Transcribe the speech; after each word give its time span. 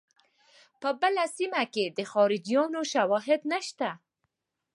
په 0.81 0.89
بله 1.01 1.23
سیمه 1.37 1.63
کې 1.73 1.85
د 1.97 1.99
خلجیانو 2.11 2.81
شواهد 2.93 3.41
نشته. 3.53 3.89